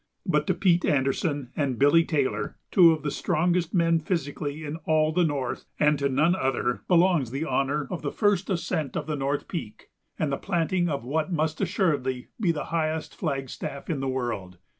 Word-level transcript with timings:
But 0.25 0.47
to 0.47 0.55
Pete 0.55 0.83
Anderson 0.83 1.51
and 1.55 1.77
Billy 1.77 2.03
Taylor, 2.03 2.57
two 2.71 2.91
of 2.91 3.03
the 3.03 3.11
strongest 3.11 3.71
men, 3.71 3.99
physically, 3.99 4.63
in 4.65 4.77
all 4.77 5.11
the 5.11 5.23
North, 5.23 5.65
and 5.79 5.99
to 5.99 6.09
none 6.09 6.35
other, 6.35 6.81
belongs 6.87 7.29
the 7.29 7.45
honor 7.45 7.87
of 7.91 8.01
the 8.01 8.11
first 8.11 8.49
ascent 8.49 8.97
of 8.97 9.05
the 9.05 9.15
North 9.15 9.47
Peak 9.47 9.91
and 10.17 10.31
the 10.31 10.37
planting 10.37 10.89
of 10.89 11.05
what 11.05 11.31
must 11.31 11.61
assuredly 11.61 12.29
be 12.39 12.51
the 12.51 12.65
highest 12.73 13.15
flagstaff 13.15 13.91
in 13.91 13.99
the 13.99 14.09
world. 14.09 14.57